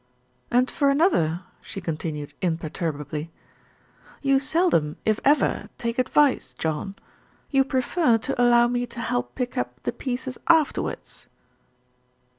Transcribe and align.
"And 0.49 0.67
for 0.71 0.89
another," 0.89 1.43
she 1.61 1.79
continued 1.79 2.33
imperturbably, 2.41 3.29
"you 4.23 4.39
seldom 4.39 4.97
if 5.05 5.19
ever 5.23 5.69
take 5.77 5.99
advice, 5.99 6.55
John. 6.57 6.95
You 7.51 7.63
prefer 7.63 8.17
to 8.17 8.41
allow 8.41 8.67
me 8.67 8.87
to 8.87 8.99
help 8.99 9.35
pick 9.35 9.59
up 9.59 9.79
the 9.83 9.91
pieces 9.91 10.39
afterwards." 10.47 11.27